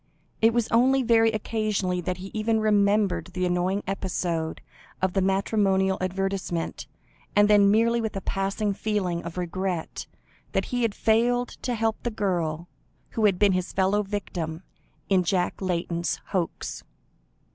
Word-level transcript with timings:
It 0.41 0.51
was 0.51 0.67
only 0.71 1.03
very 1.03 1.31
occasionally 1.31 2.01
that 2.01 2.17
he 2.17 2.31
even 2.33 2.59
remembered 2.59 3.25
the 3.35 3.45
annoying 3.45 3.83
episode 3.85 4.59
of 4.99 5.13
the 5.13 5.21
matrimonial 5.21 5.99
advertisement, 6.01 6.87
and 7.35 7.47
then 7.47 7.69
merely 7.69 8.01
with 8.01 8.15
a 8.15 8.21
passing 8.21 8.73
feeling 8.73 9.21
of 9.21 9.37
regret, 9.37 10.07
that 10.53 10.65
he 10.73 10.81
had 10.81 10.95
failed 10.95 11.49
to 11.61 11.75
help 11.75 12.01
the 12.01 12.09
girl 12.09 12.67
who 13.11 13.25
had 13.25 13.37
been 13.37 13.51
his 13.51 13.73
fellow 13.73 14.01
victim 14.01 14.63
in 15.07 15.21
Jack 15.23 15.61
Layton's 15.61 16.19
hoax. 16.29 16.83